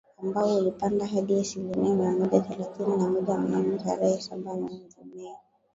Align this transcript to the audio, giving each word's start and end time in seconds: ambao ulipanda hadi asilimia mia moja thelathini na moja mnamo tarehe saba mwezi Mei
ambao 0.23 0.57
ulipanda 0.57 1.05
hadi 1.07 1.39
asilimia 1.39 1.93
mia 1.95 2.11
moja 2.11 2.39
thelathini 2.39 2.97
na 2.97 3.09
moja 3.09 3.37
mnamo 3.37 3.77
tarehe 3.77 4.21
saba 4.21 4.53
mwezi 4.55 4.97
Mei 5.15 5.33